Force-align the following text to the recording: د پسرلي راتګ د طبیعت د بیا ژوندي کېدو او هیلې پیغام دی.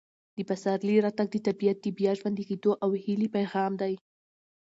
د 0.35 0.37
پسرلي 0.49 0.97
راتګ 1.05 1.27
د 1.31 1.35
طبیعت 1.47 1.77
د 1.81 1.87
بیا 1.97 2.11
ژوندي 2.19 2.43
کېدو 2.49 2.71
او 2.83 2.89
هیلې 3.03 3.27
پیغام 3.35 3.71
دی. 3.81 3.93